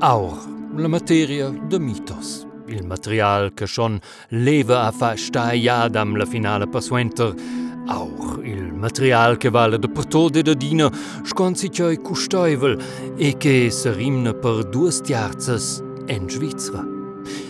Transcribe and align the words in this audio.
Aur, 0.00 0.36
la 0.76 0.88
materia 0.88 1.48
de 1.48 1.78
mitos. 1.78 2.46
Il 2.68 2.84
material 2.84 3.54
che 3.54 3.66
schon 3.66 3.98
leva 4.28 4.82
a 4.82 4.90
fa 4.90 5.16
staiad 5.16 5.96
am 5.96 6.16
la 6.16 6.26
finale 6.26 6.66
passuenter. 6.66 7.34
Aur, 7.86 8.44
il 8.44 8.74
material 8.74 9.38
che 9.38 9.48
vale 9.48 9.78
de 9.78 9.88
portode 9.88 10.42
de 10.42 10.54
dina 10.54 10.92
sconsi 11.24 11.70
cioi 11.70 11.96
custeuvel 11.96 12.78
e 13.16 13.38
che 13.38 13.70
se 13.70 13.94
rimna 13.94 14.34
per 14.34 14.64
due 14.64 14.90
stiarzas 14.90 15.82
en 16.08 16.28
Svizzera. 16.28 16.84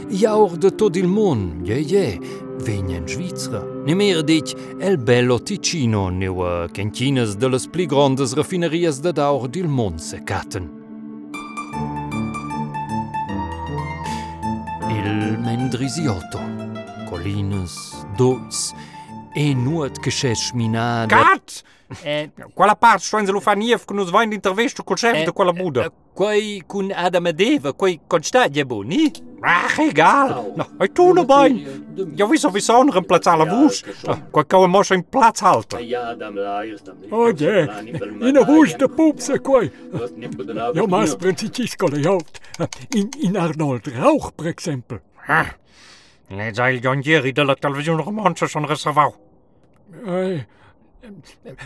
Jaur 0.09 0.57
de 0.57 0.71
tot 0.71 0.95
il 0.95 1.09
mon, 1.09 1.65
je 1.65 1.85
je, 1.85 2.19
vegna 2.63 2.97
in 2.97 3.09
Svizzera. 3.09 3.65
Ne 3.85 3.95
mer 3.95 4.23
dic 4.23 4.55
el 4.79 4.99
bello 4.99 5.41
Ticino 5.41 6.11
neua 6.11 6.69
cantinas 6.71 7.35
de 7.37 7.49
las 7.49 7.67
pli 7.67 7.87
grandes 7.87 8.35
raffinerias 8.35 9.01
de 9.01 9.13
daur 9.13 9.49
dil 9.49 9.67
mon 9.67 9.99
se 9.99 10.23
catten. 10.23 10.75
Mendrisiotto. 15.09 16.39
Colinas, 17.09 18.07
dois, 18.17 18.75
enuat 19.35 19.99
geschesminada... 20.01 21.15
Kat! 21.15 21.63
Eh, 22.03 22.31
quella 22.55 22.75
passo, 22.75 23.17
lufania, 23.32 23.79
que 23.79 23.95
nos 23.95 24.11
vem 24.11 24.29
de 24.29 24.37
intervisto 24.37 24.82
com 24.82 24.95
o 24.95 24.96
chefe 24.96 25.23
eh, 25.23 25.29
a 25.29 25.53
Buda. 25.53 25.87
Eh, 25.87 25.91
buda. 26.16 26.32
eh, 26.34 26.62
Quei 26.62 26.62
cun 26.66 26.93
Adam 26.93 27.26
ed 27.26 27.40
Eva, 27.40 27.72
quei 27.72 28.00
constaglia 28.06 28.64
boni? 28.64 29.11
Ach, 29.43 29.79
egal. 29.79 30.52
No, 30.56 30.66
hai 30.79 30.89
tu 30.89 31.12
noch 31.12 31.26
bei. 31.26 31.66
Ja, 32.14 32.27
wieso 32.30 32.52
wir 32.52 32.61
so 32.61 32.80
einen 32.80 33.06
Platz 33.06 33.27
alle 33.27 33.47
Wurst? 33.50 33.84
Qual 34.33 34.44
kann 34.44 34.70
man 34.70 34.83
schon 34.84 35.05
Platz 35.05 35.41
halten? 35.42 35.78
Oh 37.11 37.30
je, 37.30 37.69
in 38.20 38.36
een 38.36 38.44
woeste 38.47 38.89
poepse 38.89 39.39
kooi. 39.39 39.70
Ja, 40.72 40.86
maar 40.86 41.06
de 41.19 42.00
Jood. 42.00 42.41
In, 42.91 43.11
in 43.20 43.36
Arnold 43.36 43.86
Rauch, 43.86 44.34
per 44.34 44.47
exempel. 44.47 45.01
Lei 46.28 46.55
sai 46.55 46.78
John 46.80 47.01
ieri 47.03 47.33
della 47.33 47.55
televisione 47.55 48.03
romanza 48.03 48.47
sono 48.47 48.67
reservato. 48.67 49.17
Eh, 50.06 50.47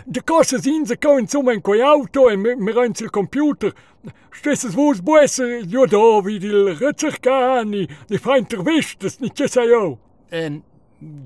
De 0.05 0.45
zien 0.61 0.87
ze 0.87 0.97
komen 0.97 1.29
zo 1.29 1.43
met 1.43 1.67
een 1.67 1.81
auto 1.81 2.29
en 2.29 2.41
met 2.41 2.59
met 2.59 3.01
een 3.01 3.11
computer. 3.11 3.75
Stess 4.31 4.65
es 4.65 4.75
wo's 4.75 5.03
buesse, 5.03 5.65
jo 5.69 5.87
da 5.87 6.23
wie 6.23 6.39
die 6.39 6.73
Ritzerkani, 6.73 7.89
die 8.07 8.19
fein 8.19 8.39
intervistas, 8.39 9.19
nicht 9.19 9.39
je 9.39 9.49
sei 9.49 9.67
jo. 9.69 9.99
Um, 10.31 10.63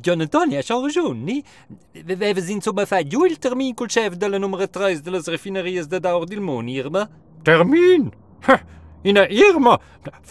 John 0.01 0.21
Antonio, 0.21 0.61
c'ha 0.63 0.75
ragione, 0.75 1.23
ni? 1.23 1.45
We, 1.93 2.17
we 2.17 2.41
sind 2.41 2.63
so 2.63 2.73
ma 2.73 2.85
fa 2.87 3.03
giù 3.03 3.25
il 3.25 3.39
termin 3.39 3.75
col 3.75 3.89
chef 3.89 4.17
della 4.17 4.39
numero 4.39 4.67
3 4.67 5.01
delle 5.03 5.21
raffinerias 5.25 5.87
de 5.87 6.01
Daur 6.01 6.27
del? 6.27 7.09
Termin? 7.43 8.13
Ina 9.05 9.27
Irma, 9.29 9.79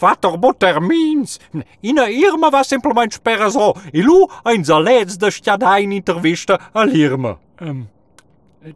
Vater, 0.00 0.36
Mutter, 0.36 0.80
Mins, 0.80 1.38
Ina 1.82 2.08
Irma 2.10 2.50
va 2.50 2.64
simplement 2.64 3.12
spera 3.12 3.50
so, 3.50 3.74
der 3.92 4.02
lu 4.02 4.26
ein 4.44 4.64
zalez 4.64 5.18
de 5.18 5.30
stiadain 5.30 5.92
intervista 5.92 6.58
all'Irma. 6.74 7.36
Um, 7.60 7.86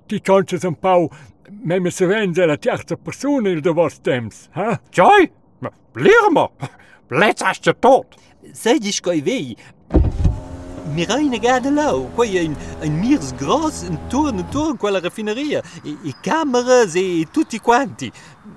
ti 0.07 0.21
chances 0.21 0.65
un 0.65 0.75
pau, 0.75 1.11
memme 1.65 1.91
se 1.91 2.07
vende 2.07 2.47
la 2.47 2.57
die 2.57 2.71
persona 2.71 2.97
Person 2.97 3.47
in 3.47 3.61
der 3.61 3.91
temps, 4.03 4.49
ha? 4.55 4.79
Tschoi, 4.91 5.31
l'Irma, 5.95 6.49
plec 7.09 7.63
du 7.65 7.73
tot. 7.75 8.15
Seid 8.53 8.83
Sediš 8.83 9.01
koji 9.01 9.21
vi, 9.21 9.57
Mireille 10.89 11.39
gerade 11.39 11.67
lau, 11.67 12.09
quoi, 12.15 12.27
Y 12.27 12.45
une, 12.45 12.57
une 12.83 12.97
mirs 12.97 13.33
grosse, 13.39 13.85
une 13.89 13.99
tour, 14.09 14.29
une 14.29 14.45
tour, 14.51 14.77
quoi, 14.77 14.91
la 14.91 15.01
raffinerie, 15.01 15.55
et, 15.55 15.63
et 15.85 16.15
cameras, 16.23 16.95
et, 16.97 17.21
et 17.21 17.29
tutti 17.33 17.59
quanti. 17.61 18.11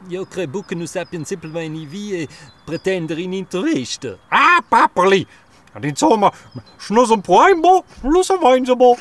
Io 0.09 0.25
credo 0.25 0.61
che 0.61 0.75
non 0.75 0.87
sappiano 0.87 1.25
semplicemente 1.25 1.77
in 1.77 1.87
via 1.87 2.17
e 2.19 2.27
pretendere 2.65 3.21
in 3.21 3.33
intervista. 3.33 4.17
Ah, 4.29 4.63
papoli! 4.67 5.25
Ad 5.73 5.83
insomma, 5.85 6.31
non 6.89 7.05
sono 7.05 7.21
primo, 7.21 7.85
lo 8.01 8.23
so 8.23 8.37
vinzimo. 8.37 8.97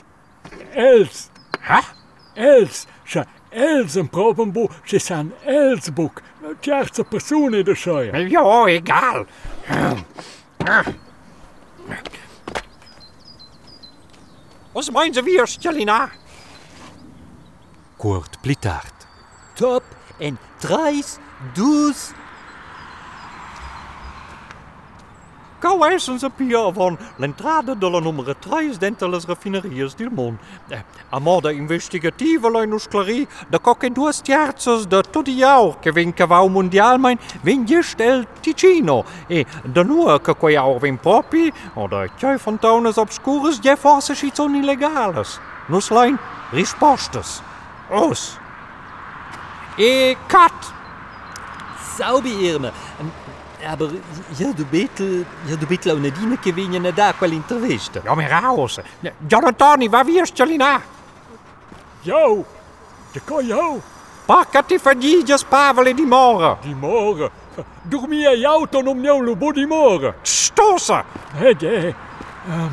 Els. 0.73 1.31
Ha? 1.67 1.83
Els. 2.35 2.87
Cioè, 3.05 3.27
Els 3.51 3.97
in 3.97 4.09
provenbo, 4.09 4.69
ci 4.85 5.01
sono 5.01 5.33
Els 5.43 5.91
book. 5.91 6.23
Terza 6.61 7.03
persona 7.03 7.59
in 7.59 7.65
der 7.65 7.77
Scheuer. 7.77 8.15
Ja, 8.29 8.69
egal. 8.69 9.27
Ah. 9.67 10.85
Was 14.73 14.87
Sie, 15.13 15.25
wie 15.27 15.47
Stelina? 15.47 16.11
Kurt 17.99 18.41
pli 18.43 18.55
tard. 18.57 18.95
Top 19.55 19.83
en 20.19 20.39
treis, 20.59 21.19
dus. 21.55 22.13
Cauêssens 25.61 26.25
a 26.25 26.31
Piavon, 26.31 26.97
l'entrade 27.19 27.75
de 27.75 27.87
la 27.87 28.01
número 28.01 28.35
3 28.35 28.79
d'entre 28.79 29.07
les 29.09 29.27
refineries 29.27 29.95
del 29.95 30.09
món. 30.11 30.39
Eh, 30.71 30.81
a 31.13 31.21
moda 31.21 31.53
investigativa 31.53 32.49
l'hai 32.49 32.67
nos 32.67 32.89
clarí 32.89 33.27
de 33.51 33.59
qualque 33.59 33.91
dues 33.91 34.23
terces 34.23 34.87
de 34.89 35.03
tot 35.03 35.29
i 35.29 35.45
aur 35.45 35.77
que 35.83 35.93
ven 35.93 36.15
mundial 36.49 36.99
mein, 36.99 37.19
ven 37.45 37.67
gest 37.67 38.01
el 38.01 38.27
Ticino. 38.41 39.05
E 39.29 39.45
de 39.65 39.85
nua 39.85 40.19
que 40.19 40.35
quei 40.35 40.57
aur 40.57 40.81
ven 40.81 40.97
propi, 40.97 41.53
o 41.77 41.87
de 41.89 42.09
tjoi 42.17 42.39
fontaunes 42.39 42.97
obscures, 42.97 43.61
ja 43.63 43.77
forse 43.77 44.15
si 44.15 44.31
son 44.35 44.57
illegales. 44.57 45.39
Nos 45.69 45.91
lein 45.91 46.19
rispostes. 46.53 47.43
Os. 47.91 48.39
E 49.77 50.13
eh, 50.13 50.17
kat! 50.27 50.81
Saubi 51.97 52.33
Irme, 52.33 52.73
Aber 53.67 53.91
ja, 54.39 54.53
du 54.53 54.65
betel, 54.65 55.27
ja, 55.47 55.57
du 55.57 55.67
betel 55.67 55.93
auch 55.93 55.99
nicht 55.99 56.17
reingewinnen 56.17 56.95
da 56.95 57.13
quell'intervista. 57.13 58.01
Ja, 58.05 58.15
maar 58.15 58.31
raus. 58.31 58.81
John 59.29 59.45
Antoni, 59.45 59.91
waar 59.91 60.07
wie 60.07 60.27
Stelina? 60.27 60.81
Jo, 62.03 62.45
de 63.13 63.21
ko 63.21 63.41
jo, 63.41 63.81
Pakkati 64.27 64.79
faggiges 64.79 65.45
pavole 65.45 65.95
di 65.95 66.07
mora. 66.07 66.57
die 66.63 66.75
morgen. 66.75 67.31
Dormie 67.83 68.29
je 68.29 68.47
auto 68.47 68.79
om 68.79 69.03
jou 69.03 69.25
lo 69.25 69.37
body 69.37 69.67
morgen. 69.67 70.15
Stossen. 70.23 71.03
Hé, 71.35 71.55
je. 71.59 71.95
Um, 72.49 72.73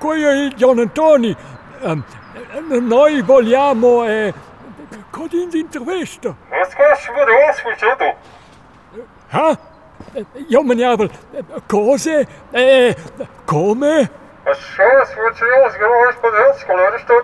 Qui 0.00 0.52
John 0.56 0.78
Antoni, 0.80 1.30
um, 1.30 1.36
Ähm, 1.84 2.04
äh, 2.70 2.80
noi 2.80 3.22
vogliamo 3.22 4.04
eh, 4.04 4.32
Codin 5.10 5.50
d'intervista. 5.50 6.34
Es 6.50 6.74
che 6.74 6.94
sfurez 6.96 7.60
fugido. 7.60 8.16
Ha? 9.32 9.58
Io 10.48 10.62
maniavel, 10.62 11.10
ne 11.32 11.44
cose, 11.66 12.26
eh, 12.52 12.96
come? 13.44 14.10
Sfurez 14.44 15.12
fugidos 15.12 15.76
grois 15.76 16.16
podels 16.20 16.64
colorista. 16.64 17.14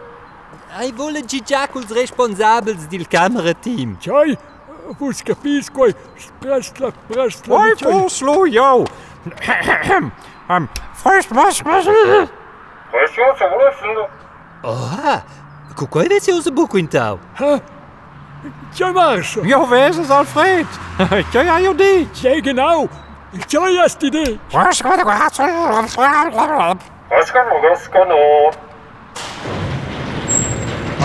Ai 0.77 0.93
vole 0.93 1.25
gigiaculs 1.25 1.91
responsabils 1.91 2.87
del 2.89 3.07
camera 3.07 3.55
team. 3.55 3.97
Cioè, 4.01 4.37
vus 4.99 5.23
capisco, 5.23 5.87
sprestla, 6.17 6.89
eh, 6.89 6.93
sprestla. 6.93 7.55
Oi, 7.55 7.75
vus 7.81 8.21
lo 8.21 8.47
jo. 8.47 8.85
First, 10.95 11.31
was, 11.31 11.63
was? 11.63 11.87
First, 11.87 13.19
was, 13.19 13.41
was, 13.41 13.81
was? 13.97 14.18
Oh, 14.63 15.21
que 15.77 15.87
coisa 15.87 16.15
é 16.15 16.21
seu 16.21 16.53
buco 16.53 16.79
então? 16.79 17.21
Tja, 18.73 18.93
Marcel. 18.93 19.47
Ja, 19.47 19.59
wees 19.59 19.97
is 19.97 20.11
Alfred. 20.11 20.67
é 20.99 21.25
ja, 21.33 21.59
ja, 21.59 21.73
die. 21.73 22.09
Ja, 22.23 22.41
genau. 22.41 22.89
Tja, 23.47 23.69
ja, 23.69 23.85
ist 23.85 24.01
die 24.01 24.11
die. 24.11 24.41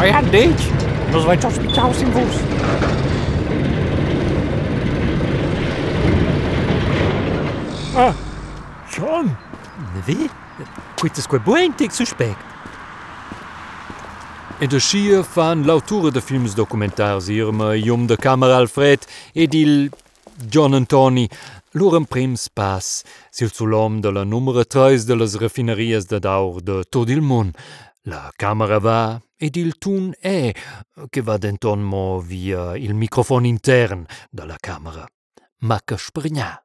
Oi, 0.01 0.09
a 0.09 0.21
dente. 0.21 0.63
Nos 1.11 1.25
vai 1.25 1.37
te 1.37 1.47
hospital 1.47 1.93
sem 1.93 2.09
bolsa. 2.09 2.39
Ah, 7.95 8.13
John. 8.89 9.37
Wie? 10.05 10.29
Kuitas 10.99 11.27
koi 11.27 11.39
buen 11.39 11.73
tik 11.75 11.91
suspekt. 11.91 12.52
E 14.59 14.67
de 14.67 14.79
schier 14.79 15.23
fan 15.23 15.63
l'auture 15.65 16.11
de 16.11 16.21
films 16.21 16.53
documentars 16.55 17.27
Irma, 17.29 17.75
Jum 17.75 18.05
de 18.07 18.15
Camera 18.15 18.57
Alfred 18.57 19.05
ed 19.33 19.53
il 19.53 19.89
John 20.49 20.73
Antoni 20.73 21.27
lurem 21.73 22.05
prims 22.05 22.47
pas 22.53 23.03
sil 23.33 23.51
sulom 23.51 23.99
de 24.01 24.11
la 24.11 24.23
numero 24.23 24.63
3 24.63 25.05
de 25.05 25.15
las 25.15 25.35
raffinerias 25.41 26.07
de 26.07 26.19
daur 26.19 26.61
de 26.61 26.83
tot 26.83 27.09
il 27.09 27.21
mon. 27.21 27.51
La 28.05 28.31
camera 28.37 28.79
va 28.79 29.21
ed 29.37 29.55
il 29.55 29.77
tun 29.77 30.13
è 30.19 30.53
che 31.09 31.21
va 31.21 31.37
denton 31.37 31.81
mo 31.81 32.19
via 32.19 32.77
il 32.77 32.93
microfon 32.93 33.45
intern 33.45 34.05
de 34.29 34.45
la 34.45 34.57
camera. 34.59 35.05
Ma 35.59 35.81
che 35.83 35.97
sprigna. 35.97 36.63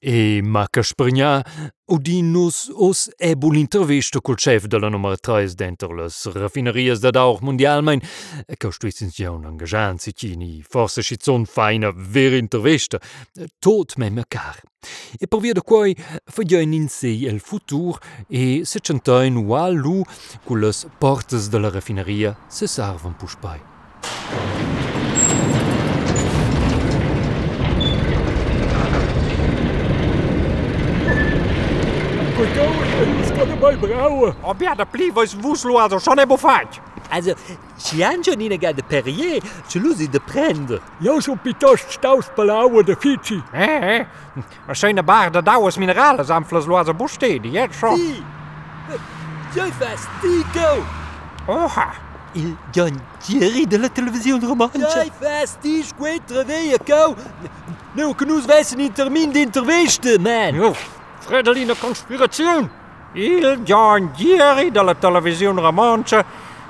E 0.00 0.40
Maca 0.42 0.80
Sprigna 0.80 1.42
udinus 1.90 2.70
os 2.72 3.10
ebul 3.18 3.56
intervista 3.56 4.20
col 4.20 4.36
chef 4.36 4.66
della 4.66 4.88
numero 4.88 5.16
3 5.16 5.54
denter 5.54 5.90
las 5.90 6.24
raffinerias 6.26 7.00
da 7.00 7.10
auch 7.20 7.40
mundialmein, 7.42 8.00
che 8.46 8.70
stuissins 8.70 9.18
ja 9.18 9.32
un 9.32 9.44
engagiant 9.44 9.98
cini, 10.14 10.62
forse 10.62 11.02
schizon 11.02 11.46
feina 11.46 11.90
ver 11.92 12.34
intervista, 12.34 13.00
tot 13.58 13.96
me 13.96 14.10
me 14.10 14.22
car. 14.28 14.62
E 15.18 15.26
per 15.26 15.40
via 15.40 15.52
de 15.52 15.62
quai 15.62 15.96
fagein 16.30 16.72
in 16.72 16.88
sé 16.88 17.26
el 17.26 17.40
futur 17.40 17.98
e 18.28 18.64
se 18.64 18.78
centain 18.78 19.36
ual 19.36 19.74
lu 19.74 20.04
con 20.44 20.60
las 20.60 20.86
portas 21.00 21.48
della 21.48 21.70
raffineria 21.70 22.36
se 22.46 22.68
sarvan 22.68 23.16
puspai. 23.18 23.58
Coitão, 24.28 24.87
eles 32.40 33.30
podem 33.32 33.56
mais 33.56 33.76
brauer. 33.76 34.34
Abia, 34.44 34.86
pliva 34.86 35.24
is 35.24 35.34
woesloader, 35.34 36.00
schon 36.00 36.18
ebo 36.18 36.36
fat. 36.36 36.80
Also, 37.10 37.34
già 37.78 38.12
nina 38.36 38.56
ga 38.56 38.72
de 38.72 38.82
Perrier, 38.82 39.42
ci 39.66 39.78
lusi 39.78 40.08
de 40.08 40.20
prender. 40.20 40.80
Ja, 41.00 41.20
so 41.20 41.36
piuttosto 41.36 41.90
staus 41.90 42.26
palauer 42.34 42.84
de 42.84 42.96
Fici. 42.96 43.42
Eh, 43.52 43.96
eh. 43.96 44.06
Er 44.66 44.76
zijn 44.76 45.04
bar 45.04 45.30
de 45.30 45.42
dauwes 45.42 45.78
minerales 45.78 46.30
aan 46.30 46.44
flasloader 46.44 46.96
bostedi, 46.96 47.50
ja, 47.50 47.66
schon. 47.70 47.96
Sì! 47.96 48.22
Già 49.54 49.64
fastigo! 49.72 50.84
Oha. 51.46 52.06
Il 52.32 52.56
John 52.70 53.00
Thierry 53.18 53.66
de 53.66 53.78
la 53.78 53.88
televisione 53.88 54.46
romancia. 54.46 54.88
Già 54.88 55.06
fastigo, 55.18 55.84
squetra 55.84 56.44
via, 56.44 56.78
cau! 56.84 57.16
Nou, 57.92 58.14
che 58.14 58.24
nus 58.24 58.44
vessen 58.44 58.80
in 58.80 58.92
termin 58.92 59.32
di 59.32 59.40
interviste, 59.40 60.18
man! 60.18 60.54
Jo, 60.54 60.76
Fredeline 61.28 61.76
conspirazione. 61.76 62.70
Il 63.12 63.60
John 63.62 64.12
Gieri 64.16 64.70
della 64.70 64.94
televisione 64.94 65.60
romancia, 65.60 66.24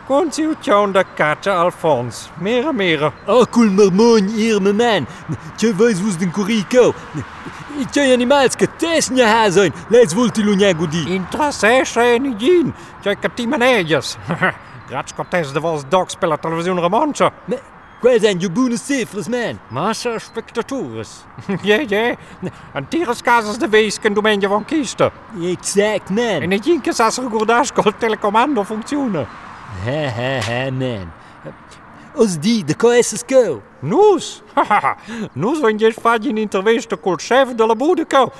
consiglione 0.04 0.90
de 0.90 1.06
Katja 1.14 1.60
Alfons. 1.60 2.30
Mera, 2.38 2.72
mera. 2.72 3.12
Oh, 3.26 3.46
cool 3.46 3.70
marmon 3.70 4.26
hier, 4.26 4.60
me 4.60 4.72
man! 4.72 5.06
Ce 5.54 5.72
vais 5.72 6.00
vos 6.00 6.16
den 6.16 6.32
curico? 6.32 6.92
Ce 7.92 8.00
animals 8.00 8.56
che 8.56 8.66
tesnia 8.74 9.44
ha 9.44 9.48
sein, 9.48 9.72
les 9.90 10.12
volti 10.12 10.42
lunia 10.42 10.72
gudi. 10.74 11.14
Interessesce 11.14 12.14
e 12.14 12.18
nigin. 12.18 12.74
C'è 13.00 13.16
cattimanellas. 13.16 14.18
Grazie 14.88 15.14
cortes 15.14 15.52
de 15.52 15.60
vos 15.60 15.84
dogs 15.84 16.16
per 16.16 16.28
la 16.28 16.36
televisione 16.36 16.80
quais 18.00 18.20
zijn 18.20 18.38
je 18.38 18.50
boene 18.50 18.76
cifres, 18.78 19.28
man? 19.28 19.58
Massa 19.68 20.18
spectatores. 20.18 21.10
Ja, 21.62 21.84
ja. 21.86 22.14
En 22.72 22.88
tires 22.88 23.22
casas 23.22 23.58
de 23.58 23.68
weesken 23.68 24.14
domein 24.14 24.42
van 24.42 24.64
kisten. 24.64 25.10
Exact, 25.42 26.10
man! 26.10 26.40
En 26.42 26.50
het 26.50 26.64
jinkes 26.64 27.00
als 27.00 27.18
er 27.18 27.30
goedaas 27.30 27.72
col 27.72 27.92
telecomando 27.98 28.64
funcționa. 28.64 29.26
Ha, 29.84 30.08
ha, 30.08 30.40
ha, 30.40 30.70
man! 30.70 31.12
Os 32.14 32.38
di, 32.38 32.64
de 32.64 32.76
coesses 32.76 33.22
go! 33.26 33.62
Nus? 33.80 34.42
Nus 35.32 35.60
in 36.22 36.36
intervista 36.36 36.96
col 36.96 37.16
chef 37.16 37.54
de 37.54 37.66
la 37.66 37.74
Budeco. 37.74 38.32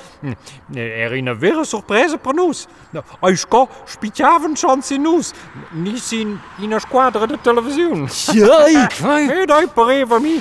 Er 0.73 1.15
in 1.15 1.27
een 1.27 1.39
weer 1.39 1.65
surpresa 1.65 2.17
per 2.17 2.33
nus. 2.33 2.67
Aisco 3.21 3.67
spicciaven 3.85 4.55
chance 4.55 4.93
in 4.93 5.01
nus. 5.01 5.31
Nis 5.71 6.11
in, 6.11 6.39
in 6.61 6.71
een 6.71 6.79
squadra 6.79 7.25
de 7.25 7.37
televisione. 7.41 8.07
Jai! 8.33 8.87
E 9.39 9.45
dai 9.45 9.67
pareva 9.67 10.19
mi 10.19 10.39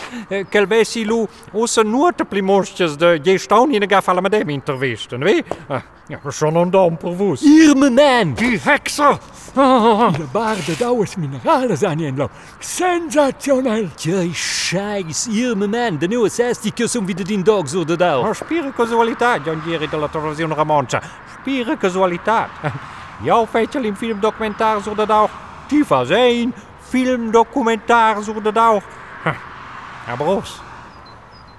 che 0.49 0.67
vessi 0.67 1.05
lu 1.05 1.27
ossa 1.53 1.83
nuote 1.83 2.25
primostjes 2.25 2.97
de 2.97 3.19
je 3.23 3.39
staun 3.39 3.73
in 3.73 3.81
de 3.81 3.87
gafala 3.87 4.21
met 4.21 4.33
hem 4.33 4.49
intervista, 4.49 5.17
ne? 5.17 5.43
Ja, 6.09 6.19
schon 6.31 6.55
een 6.57 6.71
dam 6.71 6.97
per 6.97 7.17
vus. 7.17 7.41
Hier, 7.41 7.77
me 7.77 7.91
man! 7.91 8.35
Die 8.35 8.59
hekser! 8.59 9.19
De 9.53 10.25
bar 10.33 10.57
de 10.67 10.75
dauers 10.79 11.17
minerales 11.17 11.83
aan 11.83 11.99
je 11.99 12.13
lau. 12.17 12.29
Sensationell! 12.59 13.89
Jai, 14.89 15.03
scheiß, 15.03 15.27
hier, 15.27 15.57
me 15.57 15.67
man! 15.67 15.99
De 15.99 16.07
nieuwe 16.07 16.29
sesticus 16.31 16.97
om 16.97 17.07
wieder 17.07 17.25
din 17.25 17.43
dogs 17.43 17.75
oder 17.75 17.97
da. 17.97 18.21
Maar 18.23 18.35
spire 18.35 18.73
casualità, 18.73 19.37
John 19.45 19.63
Jerry 19.67 19.89
della 19.89 20.09
televisione 20.09 20.55
romancia. 20.55 21.03
Spire 21.41 21.77
casualità. 21.77 22.49
Jouw 23.27 23.47
feitje 23.47 23.81
in 23.81 23.97
filmdocumentaar 23.97 24.79
dat 24.97 25.11
ook. 25.11 25.31
Die 25.67 25.85
van 25.85 26.07
zijn 26.07 26.55
filmdocumentaar 26.81 28.23
zo 28.23 28.41
dat 28.41 28.59
ook. 28.73 28.83
Ja. 29.25 30.41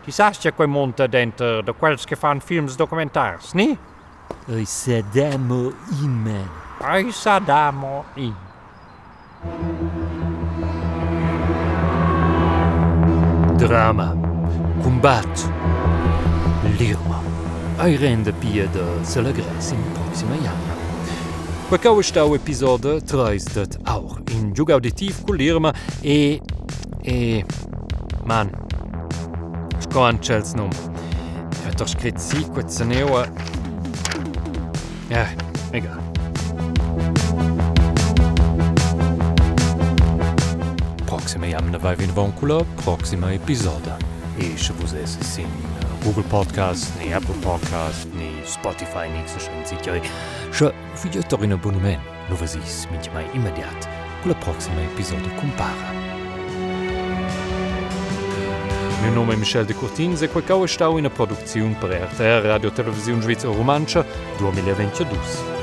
Die 0.04 0.14
saast 0.14 0.44
je 0.44 0.52
quei 0.52 0.68
monte 0.68 1.10
denter 1.10 1.66
de 1.66 1.74
quels 1.80 2.06
che 2.06 2.16
fan 2.16 2.42
films 2.42 2.76
documentaars, 2.76 3.54
nie? 3.54 3.78
Oi, 4.48 4.66
sedemo 4.66 5.74
in, 6.02 6.22
man. 6.24 6.50
Ai 6.82 7.12
sadamo 7.12 8.06
in. 8.14 8.36
drama, 13.60 14.16
combate, 14.82 15.44
lirma. 16.80 17.22
A 17.78 17.88
renda 17.88 18.32
pia 18.32 18.70
se 19.04 19.12
celebrar-se 19.12 19.76
na 19.76 20.00
próxima 20.00 20.34
ano. 20.36 20.80
Quacau 21.68 22.00
está 22.00 22.24
o 22.24 22.36
episódio 22.36 23.02
3 23.02 23.44
de 23.44 23.78
Aur, 23.84 24.22
em 24.32 24.56
jogo 24.56 24.72
auditivo 24.72 25.26
com 25.26 25.34
lirma 25.34 25.74
e... 26.02 26.42
e... 27.04 27.44
man... 28.26 28.50
Scoante 29.82 30.32
num. 30.56 30.70
Eu 31.66 31.70
estou 31.70 31.86
escrito 31.86 32.20
5, 32.20 32.64
19... 32.64 33.30
Eh, 35.10 35.16
é, 35.16 35.36
legal. 35.74 36.09
Proxima 41.30 41.46
jamna 41.46 41.78
vai 41.78 41.96
vin 41.96 42.12
voncula, 42.12 42.66
proxima 42.84 43.32
episoda. 43.32 44.00
E 44.36 44.58
se 44.58 44.74
vos 44.74 44.94
es 44.94 45.12
sin 45.22 45.46
Google 46.04 46.24
Podcast, 46.24 46.92
ni 46.98 47.14
Apple 47.14 47.36
Podcast, 47.44 48.08
ni 48.16 48.42
Spotify, 48.44 49.08
ni 49.08 49.22
se 49.28 49.40
schon 49.40 49.64
sitjoi. 49.64 50.02
Se 50.52 50.74
figliot 50.96 51.32
in 51.44 51.54
abonnement, 51.54 52.02
no 52.30 52.36
vasis 52.36 52.88
minti 52.90 53.12
mai 53.12 53.28
immediat, 53.36 53.88
con 54.24 54.32
la 54.32 54.38
proxima 54.40 54.82
episoda 54.82 55.30
compara. 55.40 55.94
Meu 59.04 59.12
nome 59.14 59.36
é 59.36 59.38
Michel 59.38 59.66
de 59.66 59.76
Cortins 59.76 60.24
e 60.24 60.28
qualcau 60.28 60.66
stau 60.66 60.98
in 60.98 61.06
a 61.06 61.12
produzione 61.12 61.76
per 61.76 61.92
RTR 61.92 62.48
Radio 62.48 62.72
Televisione 62.72 63.22
Svizzera 63.22 63.54
Romancia 63.54 64.04
2022. 64.40 65.59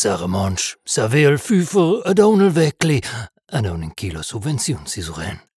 Sarah 0.00 0.56
să 0.82 1.06
vei 1.06 1.22
îl 1.22 1.36
Adonel 1.36 1.62
Weckli, 1.64 2.04
adonul 2.04 2.48
vecli, 2.50 3.02
adonin 3.46 3.88
kilo 3.88 4.22
subvențiuni 4.22 4.86
si 4.86 5.00
zuren. 5.00 5.49